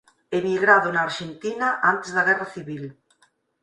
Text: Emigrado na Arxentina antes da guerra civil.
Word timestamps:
Emigrado 0.37 0.87
na 0.91 1.01
Arxentina 1.07 1.67
antes 1.91 2.11
da 2.15 2.25
guerra 2.27 2.47
civil. 2.55 2.83